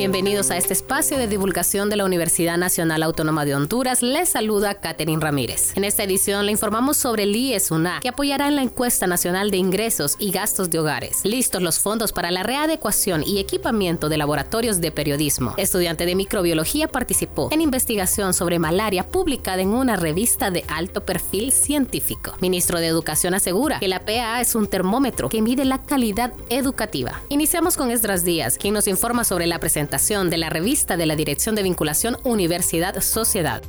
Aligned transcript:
Bienvenidos 0.00 0.50
a 0.50 0.56
este 0.56 0.72
espacio 0.72 1.18
de 1.18 1.28
divulgación 1.28 1.90
de 1.90 1.96
la 1.96 2.06
Universidad 2.06 2.56
Nacional 2.56 3.02
Autónoma 3.02 3.44
de 3.44 3.54
Honduras. 3.54 4.00
Les 4.00 4.30
saluda 4.30 4.76
Catherine 4.76 5.20
Ramírez. 5.20 5.76
En 5.76 5.84
esta 5.84 6.04
edición 6.04 6.46
le 6.46 6.52
informamos 6.52 6.96
sobre 6.96 7.24
el 7.24 7.36
IES-UNA, 7.36 8.00
que 8.00 8.08
apoyará 8.08 8.48
en 8.48 8.56
la 8.56 8.62
encuesta 8.62 9.06
nacional 9.06 9.50
de 9.50 9.58
ingresos 9.58 10.16
y 10.18 10.30
gastos 10.30 10.70
de 10.70 10.78
hogares. 10.78 11.20
Listos 11.24 11.60
los 11.60 11.80
fondos 11.80 12.12
para 12.12 12.30
la 12.30 12.42
readecuación 12.42 13.22
y 13.26 13.40
equipamiento 13.40 14.08
de 14.08 14.16
laboratorios 14.16 14.80
de 14.80 14.90
periodismo. 14.90 15.52
Estudiante 15.58 16.06
de 16.06 16.14
microbiología 16.14 16.88
participó 16.88 17.50
en 17.52 17.60
investigación 17.60 18.32
sobre 18.32 18.58
malaria 18.58 19.06
publicada 19.06 19.60
en 19.60 19.74
una 19.74 19.96
revista 19.96 20.50
de 20.50 20.64
alto 20.68 21.04
perfil 21.04 21.52
científico. 21.52 22.32
Ministro 22.40 22.80
de 22.80 22.86
Educación 22.86 23.34
asegura 23.34 23.80
que 23.80 23.88
la 23.88 24.00
PA 24.06 24.40
es 24.40 24.54
un 24.54 24.66
termómetro 24.66 25.28
que 25.28 25.42
mide 25.42 25.66
la 25.66 25.76
calidad 25.76 26.32
educativa. 26.48 27.20
Iniciamos 27.28 27.76
con 27.76 27.90
Esdras 27.90 28.24
Díaz, 28.24 28.56
quien 28.56 28.72
nos 28.72 28.86
informa 28.86 29.24
sobre 29.24 29.46
la 29.46 29.58
presentación 29.58 29.89
de 30.30 30.38
la 30.38 30.50
revista 30.50 30.96
de 30.96 31.06
la 31.06 31.16
Dirección 31.16 31.54
de 31.54 31.62
Vinculación 31.62 32.16
Universidad 32.24 33.00
Sociedad. 33.00 33.62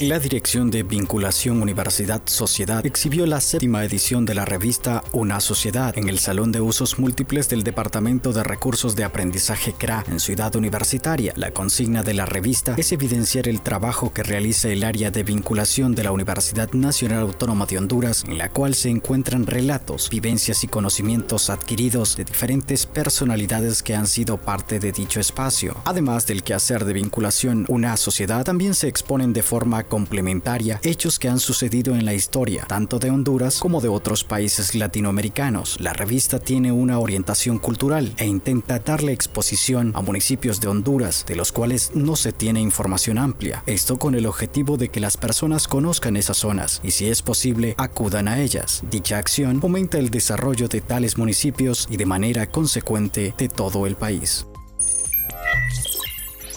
La 0.00 0.18
Dirección 0.18 0.70
de 0.70 0.82
Vinculación 0.82 1.62
Universidad 1.62 2.22
Sociedad 2.24 2.84
exhibió 2.84 3.24
la 3.26 3.40
séptima 3.40 3.84
edición 3.84 4.24
de 4.24 4.34
la 4.34 4.44
revista 4.44 5.04
Una 5.12 5.38
Sociedad 5.38 5.96
en 5.96 6.08
el 6.08 6.18
Salón 6.18 6.50
de 6.50 6.60
Usos 6.60 6.98
Múltiples 6.98 7.48
del 7.48 7.62
Departamento 7.62 8.32
de 8.32 8.42
Recursos 8.42 8.96
de 8.96 9.04
Aprendizaje 9.04 9.74
CRA 9.78 10.04
en 10.08 10.18
Ciudad 10.18 10.56
Universitaria. 10.56 11.32
La 11.36 11.52
consigna 11.52 12.02
de 12.02 12.14
la 12.14 12.26
revista 12.26 12.74
es 12.76 12.90
evidenciar 12.90 13.46
el 13.48 13.60
trabajo 13.60 14.12
que 14.12 14.24
realiza 14.24 14.70
el 14.70 14.82
área 14.82 15.10
de 15.10 15.22
vinculación 15.22 15.94
de 15.94 16.02
la 16.02 16.12
Universidad 16.12 16.72
Nacional 16.72 17.20
Autónoma 17.20 17.66
de 17.66 17.78
Honduras, 17.78 18.24
en 18.26 18.38
la 18.38 18.48
cual 18.48 18.74
se 18.74 18.88
encuentran 18.88 19.46
relatos, 19.46 20.10
vivencias 20.10 20.64
y 20.64 20.68
conocimientos 20.68 21.48
adquiridos 21.48 22.16
de 22.16 22.24
diferentes 22.24 22.86
personalidades 22.86 23.82
que 23.82 23.94
han 23.94 24.08
sido 24.08 24.36
parte 24.36 24.80
de 24.80 24.90
dicho 24.90 25.20
espacio. 25.20 25.76
Además 25.84 26.26
del 26.26 26.42
quehacer 26.42 26.84
de 26.84 26.94
vinculación 26.94 27.66
Una 27.68 27.96
Sociedad, 27.96 28.44
también 28.44 28.74
se 28.74 28.88
exponen 28.88 29.32
de 29.32 29.42
forma 29.42 29.84
complementaria 29.92 30.80
hechos 30.84 31.18
que 31.18 31.28
han 31.28 31.38
sucedido 31.38 31.94
en 31.94 32.06
la 32.06 32.14
historia, 32.14 32.64
tanto 32.66 32.98
de 32.98 33.10
Honduras 33.10 33.58
como 33.58 33.82
de 33.82 33.88
otros 33.88 34.24
países 34.24 34.74
latinoamericanos. 34.74 35.78
La 35.80 35.92
revista 35.92 36.38
tiene 36.38 36.72
una 36.72 36.98
orientación 36.98 37.58
cultural 37.58 38.14
e 38.16 38.24
intenta 38.24 38.78
darle 38.78 39.12
exposición 39.12 39.92
a 39.94 40.00
municipios 40.00 40.62
de 40.62 40.68
Honduras, 40.68 41.26
de 41.28 41.36
los 41.36 41.52
cuales 41.52 41.90
no 41.92 42.16
se 42.16 42.32
tiene 42.32 42.62
información 42.62 43.18
amplia. 43.18 43.64
Esto 43.66 43.98
con 43.98 44.14
el 44.14 44.24
objetivo 44.24 44.78
de 44.78 44.88
que 44.88 44.98
las 44.98 45.18
personas 45.18 45.68
conozcan 45.68 46.16
esas 46.16 46.38
zonas 46.38 46.80
y 46.82 46.92
si 46.92 47.10
es 47.10 47.20
posible 47.20 47.74
acudan 47.76 48.28
a 48.28 48.40
ellas. 48.40 48.82
Dicha 48.90 49.18
acción 49.18 49.60
fomenta 49.60 49.98
el 49.98 50.08
desarrollo 50.08 50.68
de 50.68 50.80
tales 50.80 51.18
municipios 51.18 51.86
y 51.90 51.98
de 51.98 52.06
manera 52.06 52.46
consecuente 52.46 53.34
de 53.36 53.48
todo 53.50 53.86
el 53.86 53.96
país. 53.96 54.46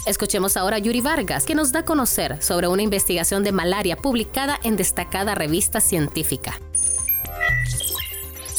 Escuchemos 0.05 0.55
ahora 0.55 0.75
a 0.75 0.79
Yuri 0.79 1.01
Vargas, 1.01 1.45
que 1.45 1.55
nos 1.55 1.71
da 1.71 1.79
a 1.79 1.85
conocer 1.85 2.39
sobre 2.43 2.67
una 2.67 2.83
investigación 2.83 3.43
de 3.43 3.51
malaria 3.51 3.95
publicada 3.95 4.59
en 4.63 4.75
destacada 4.75 5.33
revista 5.33 5.81
científica. 5.81 6.59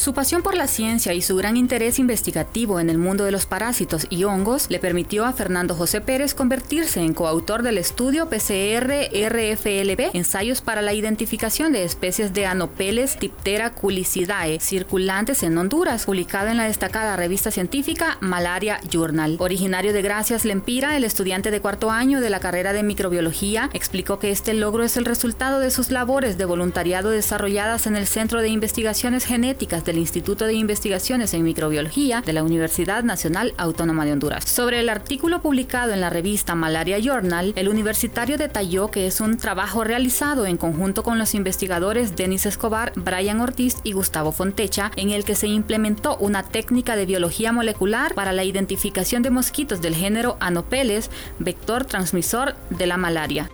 Su 0.06 0.14
pasión 0.14 0.42
por 0.42 0.54
la 0.56 0.68
ciencia 0.68 1.14
y 1.14 1.20
su 1.20 1.34
gran 1.34 1.56
interés 1.56 1.98
investigativo 1.98 2.78
en 2.78 2.90
el 2.90 2.96
mundo 2.96 3.24
de 3.24 3.32
los 3.32 3.44
parásitos 3.44 4.06
y 4.08 4.22
hongos 4.22 4.70
le 4.70 4.78
permitió 4.78 5.24
a 5.24 5.32
Fernando 5.32 5.74
José 5.74 6.00
Pérez 6.00 6.32
convertirse 6.32 7.00
en 7.00 7.12
coautor 7.12 7.64
del 7.64 7.76
estudio 7.76 8.30
PCR-RFLB, 8.30 10.10
ensayos 10.16 10.60
para 10.60 10.80
la 10.80 10.94
identificación 10.94 11.72
de 11.72 11.82
especies 11.82 12.32
de 12.32 12.46
Anopeles 12.46 13.18
Diptera 13.18 13.72
culicidae 13.72 14.60
circulantes 14.60 15.42
en 15.42 15.58
Honduras, 15.58 16.04
publicado 16.04 16.50
en 16.50 16.58
la 16.58 16.68
destacada 16.68 17.16
revista 17.16 17.50
científica 17.50 18.16
Malaria 18.20 18.78
Journal. 18.88 19.34
Originario 19.40 19.92
de 19.92 20.02
Gracias 20.02 20.44
Lempira, 20.44 20.96
el 20.96 21.02
estudiante 21.02 21.50
de 21.50 21.60
cuarto 21.60 21.90
año 21.90 22.20
de 22.20 22.30
la 22.30 22.38
carrera 22.38 22.72
de 22.72 22.84
microbiología, 22.84 23.70
explicó 23.72 24.20
que 24.20 24.30
este 24.30 24.54
logro 24.54 24.84
es 24.84 24.96
el 24.96 25.04
resultado 25.04 25.58
de 25.58 25.72
sus 25.72 25.90
labores 25.90 26.38
de 26.38 26.44
voluntariado 26.44 27.10
desarrolladas 27.10 27.88
en 27.88 27.96
el 27.96 28.06
Centro 28.06 28.40
de 28.40 28.50
Investigaciones 28.50 29.24
Genéticas 29.24 29.84
del 29.84 29.95
Instituto 29.98 30.46
de 30.46 30.54
Investigaciones 30.54 31.34
en 31.34 31.42
Microbiología 31.42 32.22
de 32.22 32.32
la 32.32 32.42
Universidad 32.42 33.04
Nacional 33.04 33.54
Autónoma 33.56 34.04
de 34.04 34.12
Honduras. 34.12 34.44
Sobre 34.44 34.80
el 34.80 34.88
artículo 34.88 35.40
publicado 35.40 35.92
en 35.92 36.00
la 36.00 36.10
revista 36.10 36.54
Malaria 36.54 36.98
Journal, 36.98 37.52
el 37.56 37.68
universitario 37.68 38.38
detalló 38.38 38.90
que 38.90 39.06
es 39.06 39.20
un 39.20 39.36
trabajo 39.36 39.84
realizado 39.84 40.46
en 40.46 40.56
conjunto 40.56 41.02
con 41.02 41.18
los 41.18 41.34
investigadores 41.34 42.16
Denis 42.16 42.46
Escobar, 42.46 42.92
Brian 42.96 43.40
Ortiz 43.40 43.76
y 43.84 43.92
Gustavo 43.92 44.32
Fontecha, 44.32 44.90
en 44.96 45.10
el 45.10 45.24
que 45.24 45.34
se 45.34 45.46
implementó 45.46 46.16
una 46.18 46.42
técnica 46.42 46.96
de 46.96 47.06
biología 47.06 47.52
molecular 47.52 48.14
para 48.14 48.32
la 48.32 48.44
identificación 48.44 49.22
de 49.22 49.30
mosquitos 49.30 49.80
del 49.80 49.94
género 49.94 50.36
Anopeles, 50.40 51.10
vector 51.38 51.84
transmisor 51.84 52.54
de 52.70 52.86
la 52.86 52.96
malaria. 52.96 53.50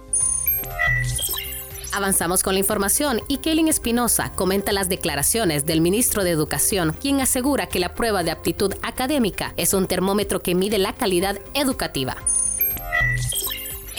Avanzamos 1.94 2.42
con 2.42 2.54
la 2.54 2.60
información 2.60 3.20
y 3.28 3.36
Kaylin 3.36 3.68
Espinosa 3.68 4.32
comenta 4.34 4.72
las 4.72 4.88
declaraciones 4.88 5.66
del 5.66 5.82
ministro 5.82 6.24
de 6.24 6.30
Educación, 6.30 6.96
quien 6.98 7.20
asegura 7.20 7.66
que 7.66 7.80
la 7.80 7.94
prueba 7.94 8.24
de 8.24 8.30
aptitud 8.30 8.72
académica 8.82 9.52
es 9.58 9.74
un 9.74 9.86
termómetro 9.86 10.40
que 10.40 10.54
mide 10.54 10.78
la 10.78 10.94
calidad 10.94 11.38
educativa. 11.52 12.16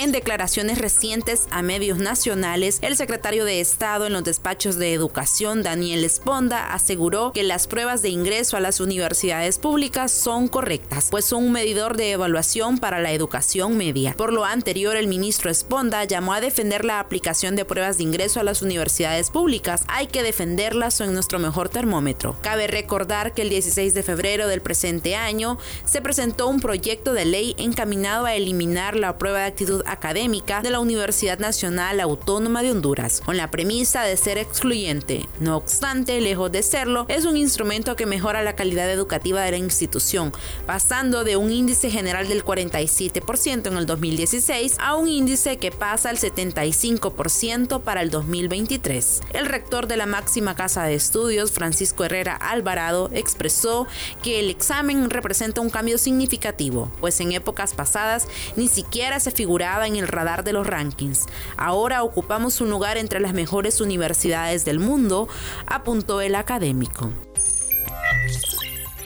En 0.03 0.12
declaraciones 0.12 0.80
recientes 0.80 1.47
a 1.50 1.62
medios 1.62 1.97
nacionales, 1.97 2.80
el 2.81 2.97
secretario 2.97 3.46
de 3.46 3.62
Estado 3.62 4.06
en 4.06 4.12
los 4.12 4.25
despachos 4.25 4.75
de 4.75 4.91
Educación, 4.91 5.64
Daniel 5.64 6.03
Esponda, 6.03 6.74
aseguró 6.74 7.31
que 7.31 7.41
las 7.41 7.68
pruebas 7.68 8.02
de 8.02 8.09
ingreso 8.09 8.58
a 8.58 8.59
las 8.59 8.81
universidades 8.81 9.59
públicas 9.59 10.12
son 10.12 10.50
correctas, 10.50 11.08
pues 11.09 11.24
son 11.24 11.46
un 11.46 11.53
medidor 11.53 11.96
de 11.96 12.12
evaluación 12.12 12.80
para 12.80 13.00
la 13.00 13.13
educación 13.13 13.78
media. 13.78 14.13
Por 14.18 14.34
lo 14.34 14.44
anterior, 14.44 14.97
el 14.97 15.08
ministro 15.08 15.50
Esponda 15.50 16.03
llamó 16.03 16.34
a 16.34 16.42
defender 16.42 16.84
la 16.84 17.00
aplicación 17.00 17.56
de 17.56 17.63
pruebas 17.63 17.96
de 17.96 18.03
ingreso 18.03 18.42
a 18.42 18.44
las 18.44 18.62
universidades 18.62 19.30
públicas. 19.30 19.86
Hay 19.88 20.08
que 20.08 20.22
defenderlas, 20.22 20.96
son 20.96 21.13
nuestro 21.13 21.40
mejor 21.40 21.69
termómetro. 21.69 22.36
Cabe 22.42 22.68
recordar 22.68 23.34
que 23.34 23.44
el 23.44 23.50
16 23.50 23.94
de 23.94 24.03
febrero 24.03 24.50
del 24.50 24.59
presente 24.59 25.16
año 25.16 25.58
se 25.86 26.02
presentó 26.02 26.50
un 26.50 26.59
proyecto 26.59 27.13
de 27.13 27.24
ley 27.24 27.56
encaminado 27.58 28.25
a 28.25 28.36
eliminar 28.36 28.97
la 28.97 29.18
prueba 29.18 29.40
de 29.40 29.46
actitud 29.46 29.81
académica 29.94 30.62
de 30.62 30.70
la 30.70 30.80
Universidad 30.80 31.40
Nacional 31.40 32.00
Autónoma 32.00 32.62
de 32.62 32.72
Honduras, 32.72 33.22
con 33.22 33.38
la 33.38 33.50
premisa 33.50 34.04
de 34.04 34.18
ser 34.18 34.38
excluyente. 34.38 35.28
No 35.40 35.58
obstante, 35.58 36.20
lejos 36.22 36.52
de 36.52 36.64
serlo, 36.64 37.06
es 37.08 37.26
un 37.26 37.38
instrumento 37.38 37.96
que 37.96 38.06
mejora 38.06 38.44
la 38.44 38.56
calidad 38.56 38.92
educativa 38.92 39.42
de 39.42 39.52
la 39.52 39.58
institución, 39.58 40.34
pasando 40.66 41.24
de 41.24 41.38
un 41.38 41.52
índice 41.52 41.90
general 41.90 42.28
del 42.28 42.44
47% 42.44 43.68
en 43.68 43.78
el 43.78 43.86
2016 43.86 44.76
a 44.80 44.96
un 44.96 45.08
índice 45.08 45.58
que 45.58 45.72
pasa 45.72 46.10
al 46.10 46.18
75% 46.18 47.81
para 47.81 48.02
el 48.02 48.10
2023. 48.10 49.22
El 49.34 49.46
rector 49.46 49.88
de 49.88 49.98
la 49.98 50.06
máxima 50.06 50.56
casa 50.56 50.84
de 50.84 50.96
estudios, 50.96 51.52
Francisco 51.52 52.04
Herrera 52.04 52.36
Alvarado, 52.36 53.10
expresó 53.14 53.88
que 54.22 54.40
el 54.40 54.50
examen 54.50 55.10
representa 55.10 55.62
un 55.62 55.70
cambio 55.70 55.98
significativo, 55.98 56.92
pues 57.00 57.20
en 57.20 57.31
épocas 57.31 57.74
pasadas 57.74 58.28
ni 58.56 58.68
siquiera 58.68 59.20
se 59.20 59.31
figuraba 59.31 59.72
en 59.81 59.95
el 59.95 60.07
radar 60.07 60.44
de 60.44 60.53
los 60.53 60.67
rankings. 60.67 61.25
Ahora 61.57 62.03
ocupamos 62.03 62.61
un 62.61 62.69
lugar 62.69 62.97
entre 62.97 63.19
las 63.19 63.34
mejores 63.34 63.81
universidades 63.81 64.66
del 64.66 64.79
mundo, 64.79 65.28
apuntó 65.66 66.22
el 66.22 66.35
académico. 66.35 67.11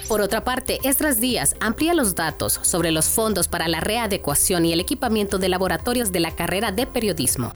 Por 0.07 0.21
otra 0.21 0.43
parte, 0.43 0.79
Estras 0.83 1.19
Díaz 1.19 1.55
amplía 1.59 1.93
los 1.93 2.15
datos 2.15 2.59
sobre 2.63 2.91
los 2.91 3.05
fondos 3.05 3.47
para 3.47 3.67
la 3.67 3.81
readecuación 3.81 4.65
y 4.65 4.71
el 4.71 4.79
equipamiento 4.79 5.37
de 5.37 5.49
laboratorios 5.49 6.11
de 6.13 6.21
la 6.21 6.31
carrera 6.31 6.71
de 6.71 6.87
periodismo. 6.87 7.51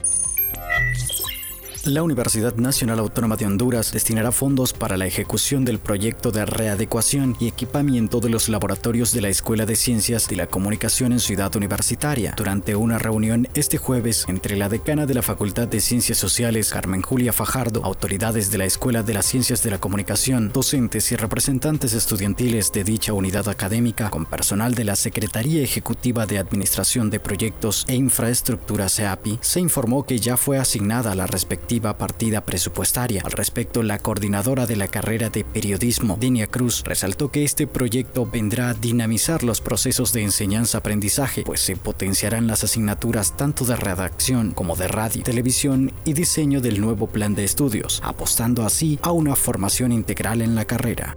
La 1.84 2.04
Universidad 2.04 2.54
Nacional 2.54 3.00
Autónoma 3.00 3.34
de 3.34 3.44
Honduras 3.44 3.90
destinará 3.90 4.30
fondos 4.30 4.72
para 4.72 4.96
la 4.96 5.06
ejecución 5.06 5.64
del 5.64 5.80
proyecto 5.80 6.30
de 6.30 6.46
readecuación 6.46 7.34
y 7.40 7.48
equipamiento 7.48 8.20
de 8.20 8.28
los 8.28 8.48
laboratorios 8.48 9.12
de 9.12 9.20
la 9.20 9.30
Escuela 9.30 9.66
de 9.66 9.74
Ciencias 9.74 10.28
de 10.28 10.36
la 10.36 10.46
Comunicación 10.46 11.10
en 11.10 11.18
Ciudad 11.18 11.56
Universitaria. 11.56 12.34
Durante 12.36 12.76
una 12.76 12.98
reunión 12.98 13.48
este 13.54 13.78
jueves 13.78 14.26
entre 14.28 14.54
la 14.56 14.68
decana 14.68 15.06
de 15.06 15.14
la 15.14 15.22
Facultad 15.22 15.66
de 15.66 15.80
Ciencias 15.80 16.18
Sociales, 16.18 16.70
Carmen 16.70 17.02
Julia 17.02 17.32
Fajardo, 17.32 17.84
autoridades 17.84 18.52
de 18.52 18.58
la 18.58 18.64
Escuela 18.64 19.02
de 19.02 19.14
las 19.14 19.26
Ciencias 19.26 19.64
de 19.64 19.72
la 19.72 19.80
Comunicación, 19.80 20.52
docentes 20.52 21.10
y 21.10 21.16
representantes 21.16 21.94
estudiantiles 21.94 22.70
de 22.70 22.84
dicha 22.84 23.12
unidad 23.12 23.48
académica, 23.48 24.08
con 24.08 24.24
personal 24.24 24.76
de 24.76 24.84
la 24.84 24.94
Secretaría 24.94 25.64
Ejecutiva 25.64 26.26
de 26.26 26.38
Administración 26.38 27.10
de 27.10 27.18
Proyectos 27.18 27.84
e 27.88 27.96
Infraestructura 27.96 28.88
CEAPI, 28.88 29.40
se 29.40 29.58
informó 29.58 30.06
que 30.06 30.20
ya 30.20 30.36
fue 30.36 30.58
asignada 30.58 31.16
la 31.16 31.26
respectiva 31.26 31.71
partida 31.80 32.42
presupuestaria. 32.42 33.22
Al 33.24 33.32
respecto, 33.32 33.82
la 33.82 33.98
coordinadora 33.98 34.66
de 34.66 34.76
la 34.76 34.88
carrera 34.88 35.30
de 35.30 35.44
periodismo, 35.44 36.16
Dinia 36.20 36.46
Cruz, 36.46 36.82
resaltó 36.84 37.30
que 37.30 37.44
este 37.44 37.66
proyecto 37.66 38.26
vendrá 38.26 38.70
a 38.70 38.74
dinamizar 38.74 39.42
los 39.44 39.60
procesos 39.60 40.12
de 40.12 40.22
enseñanza-aprendizaje, 40.22 41.42
pues 41.44 41.60
se 41.60 41.76
potenciarán 41.76 42.46
las 42.46 42.64
asignaturas 42.64 43.36
tanto 43.36 43.64
de 43.64 43.76
redacción 43.76 44.52
como 44.52 44.76
de 44.76 44.88
radio, 44.88 45.22
televisión 45.22 45.92
y 46.04 46.12
diseño 46.12 46.60
del 46.60 46.80
nuevo 46.80 47.06
plan 47.06 47.34
de 47.34 47.44
estudios, 47.44 48.00
apostando 48.04 48.64
así 48.64 48.98
a 49.02 49.12
una 49.12 49.36
formación 49.36 49.92
integral 49.92 50.42
en 50.42 50.54
la 50.54 50.64
carrera. 50.64 51.16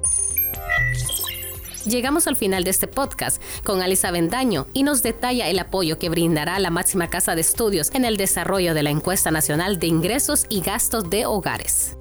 Llegamos 1.85 2.25
al 2.25 2.35
final 2.35 2.63
de 2.63 2.71
este 2.71 2.87
podcast 2.87 3.41
con 3.63 3.81
Alisa 3.83 4.09
Vendaño 4.09 4.65
y 4.73 4.81
nos 4.81 5.03
detalla 5.03 5.47
el 5.49 5.59
apoyo 5.59 5.99
que 5.99 6.09
brindará 6.09 6.57
la 6.59 6.71
máxima 6.71 7.09
casa 7.11 7.35
de 7.35 7.41
estudios 7.41 7.91
en 7.93 8.05
el 8.05 8.17
desarrollo 8.17 8.73
de 8.73 8.81
la 8.81 8.89
encuesta 8.89 9.29
nacional 9.29 9.77
de 9.77 9.87
ingresos 9.87 10.47
y 10.49 10.61
gastos 10.61 11.09
de 11.11 11.27
hogares. 11.27 11.95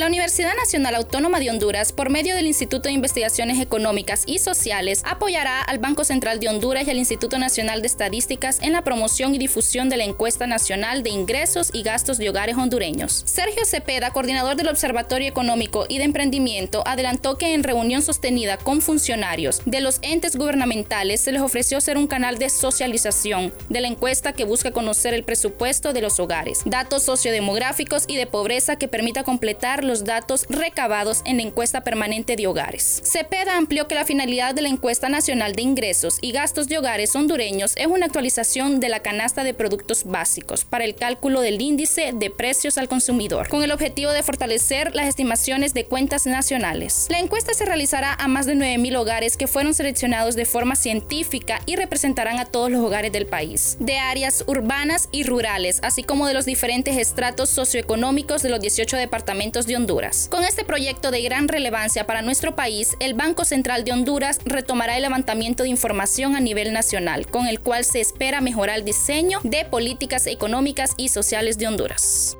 La 0.00 0.06
Universidad 0.06 0.56
Nacional 0.56 0.94
Autónoma 0.94 1.40
de 1.40 1.50
Honduras, 1.50 1.92
por 1.92 2.08
medio 2.08 2.34
del 2.34 2.46
Instituto 2.46 2.88
de 2.88 2.94
Investigaciones 2.94 3.60
Económicas 3.60 4.22
y 4.24 4.38
Sociales, 4.38 5.02
apoyará 5.04 5.60
al 5.60 5.78
Banco 5.78 6.04
Central 6.04 6.40
de 6.40 6.48
Honduras 6.48 6.86
y 6.86 6.90
al 6.90 6.96
Instituto 6.96 7.38
Nacional 7.38 7.82
de 7.82 7.88
Estadísticas 7.88 8.60
en 8.62 8.72
la 8.72 8.82
promoción 8.82 9.34
y 9.34 9.38
difusión 9.38 9.90
de 9.90 9.98
la 9.98 10.04
encuesta 10.04 10.46
nacional 10.46 11.02
de 11.02 11.10
ingresos 11.10 11.68
y 11.74 11.82
gastos 11.82 12.16
de 12.16 12.30
hogares 12.30 12.56
hondureños. 12.56 13.24
Sergio 13.26 13.66
Cepeda, 13.66 14.10
coordinador 14.10 14.56
del 14.56 14.68
Observatorio 14.68 15.28
Económico 15.28 15.84
y 15.86 15.98
de 15.98 16.04
Emprendimiento, 16.04 16.82
adelantó 16.86 17.36
que 17.36 17.52
en 17.52 17.62
reunión 17.62 18.00
sostenida 18.00 18.56
con 18.56 18.80
funcionarios 18.80 19.60
de 19.66 19.82
los 19.82 19.98
entes 20.00 20.34
gubernamentales 20.34 21.20
se 21.20 21.32
les 21.32 21.42
ofreció 21.42 21.78
ser 21.82 21.98
un 21.98 22.06
canal 22.06 22.38
de 22.38 22.48
socialización 22.48 23.52
de 23.68 23.82
la 23.82 23.88
encuesta 23.88 24.32
que 24.32 24.44
busca 24.44 24.70
conocer 24.70 25.12
el 25.12 25.24
presupuesto 25.24 25.92
de 25.92 26.00
los 26.00 26.18
hogares, 26.20 26.62
datos 26.64 27.02
sociodemográficos 27.02 28.04
y 28.08 28.16
de 28.16 28.26
pobreza 28.26 28.76
que 28.76 28.88
permita 28.88 29.24
completar 29.24 29.89
los 29.90 30.04
datos 30.04 30.46
recabados 30.48 31.22
en 31.24 31.38
la 31.38 31.42
encuesta 31.42 31.82
permanente 31.82 32.36
de 32.36 32.46
hogares. 32.46 33.02
Cepeda 33.04 33.56
amplió 33.56 33.88
que 33.88 33.96
la 33.96 34.04
finalidad 34.04 34.54
de 34.54 34.62
la 34.62 34.68
encuesta 34.68 35.08
nacional 35.08 35.56
de 35.56 35.62
ingresos 35.62 36.18
y 36.20 36.30
gastos 36.30 36.68
de 36.68 36.78
hogares 36.78 37.16
hondureños 37.16 37.72
es 37.76 37.88
una 37.88 38.06
actualización 38.06 38.78
de 38.78 38.88
la 38.88 39.00
canasta 39.00 39.42
de 39.42 39.52
productos 39.52 40.04
básicos 40.04 40.64
para 40.64 40.84
el 40.84 40.94
cálculo 40.94 41.40
del 41.40 41.60
índice 41.60 42.12
de 42.14 42.30
precios 42.30 42.78
al 42.78 42.88
consumidor, 42.88 43.48
con 43.48 43.64
el 43.64 43.72
objetivo 43.72 44.12
de 44.12 44.22
fortalecer 44.22 44.94
las 44.94 45.08
estimaciones 45.08 45.74
de 45.74 45.84
cuentas 45.86 46.24
nacionales. 46.24 47.08
La 47.10 47.18
encuesta 47.18 47.52
se 47.52 47.64
realizará 47.64 48.14
a 48.14 48.28
más 48.28 48.46
de 48.46 48.54
9.000 48.54 48.96
hogares 48.96 49.36
que 49.36 49.48
fueron 49.48 49.74
seleccionados 49.74 50.36
de 50.36 50.44
forma 50.44 50.76
científica 50.76 51.60
y 51.66 51.74
representarán 51.74 52.38
a 52.38 52.44
todos 52.44 52.70
los 52.70 52.80
hogares 52.80 53.10
del 53.10 53.26
país, 53.26 53.76
de 53.80 53.98
áreas 53.98 54.44
urbanas 54.46 55.08
y 55.10 55.24
rurales, 55.24 55.80
así 55.82 56.04
como 56.04 56.28
de 56.28 56.34
los 56.34 56.44
diferentes 56.44 56.96
estratos 56.96 57.50
socioeconómicos 57.50 58.42
de 58.42 58.50
los 58.50 58.60
18 58.60 58.96
departamentos 58.96 59.66
de 59.66 59.79
Honduras. 59.80 60.28
Con 60.30 60.44
este 60.44 60.64
proyecto 60.64 61.10
de 61.10 61.22
gran 61.22 61.48
relevancia 61.48 62.06
para 62.06 62.22
nuestro 62.22 62.54
país, 62.54 62.96
el 63.00 63.14
Banco 63.14 63.44
Central 63.44 63.84
de 63.84 63.92
Honduras 63.92 64.38
retomará 64.44 64.96
el 64.96 65.02
levantamiento 65.02 65.62
de 65.62 65.70
información 65.70 66.36
a 66.36 66.40
nivel 66.40 66.72
nacional, 66.72 67.26
con 67.26 67.46
el 67.46 67.60
cual 67.60 67.84
se 67.84 68.00
espera 68.00 68.40
mejorar 68.40 68.76
el 68.76 68.84
diseño 68.84 69.40
de 69.42 69.64
políticas 69.64 70.26
económicas 70.26 70.92
y 70.96 71.08
sociales 71.08 71.58
de 71.58 71.66
Honduras. 71.66 72.36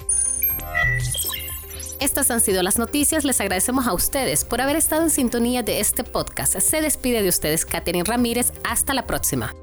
Estas 2.01 2.31
han 2.31 2.41
sido 2.41 2.63
las 2.63 2.79
noticias. 2.79 3.25
Les 3.25 3.41
agradecemos 3.41 3.87
a 3.87 3.93
ustedes 3.93 4.45
por 4.45 4.61
haber 4.61 4.77
estado 4.77 5.03
en 5.03 5.11
sintonía 5.11 5.63
de 5.63 5.81
este 5.81 6.03
podcast. 6.03 6.59
Se 6.59 6.81
despide 6.81 7.23
de 7.23 7.29
ustedes 7.29 7.67
Catherine 7.67 8.05
Ramírez. 8.05 8.53
Hasta 8.65 8.95
la 8.95 9.07
próxima. 9.07 9.55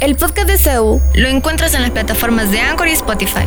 El 0.00 0.16
podcast 0.16 0.48
de 0.48 0.58
CEU 0.58 1.00
lo 1.14 1.28
encuentras 1.28 1.74
en 1.74 1.82
las 1.82 1.92
plataformas 1.92 2.50
de 2.50 2.60
Anchor 2.60 2.88
y 2.88 2.92
Spotify. 2.92 3.46